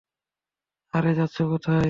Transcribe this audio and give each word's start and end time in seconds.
আরে, 0.93 1.09
যাচ্ছো 1.13 1.41
কোথায়? 1.47 1.79